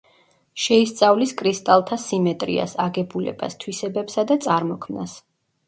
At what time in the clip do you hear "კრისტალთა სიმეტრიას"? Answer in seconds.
1.41-2.75